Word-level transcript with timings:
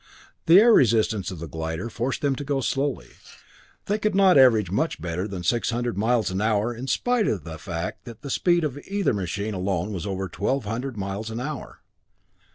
The 0.47 0.59
air 0.59 0.73
resistance 0.73 1.29
of 1.29 1.37
the 1.37 1.47
glider 1.47 1.87
forced 1.87 2.21
them 2.23 2.35
to 2.37 2.43
go 2.43 2.59
slowly; 2.59 3.09
they 3.85 3.99
could 3.99 4.15
not 4.15 4.35
average 4.35 4.71
much 4.71 4.99
better 4.99 5.27
than 5.27 5.43
six 5.43 5.69
hundred 5.69 5.95
an 5.95 6.41
hour 6.41 6.75
despite 6.75 7.27
the 7.43 7.59
fact 7.59 8.05
that 8.05 8.23
the 8.23 8.31
speed 8.31 8.63
of 8.63 8.79
either 8.87 9.13
machine 9.13 9.53
alone 9.53 9.93
was 9.93 10.07
over 10.07 10.27
twelve 10.27 10.65
hundred 10.65 10.97
miles 10.97 11.29
an 11.29 11.39
hour. 11.39 11.81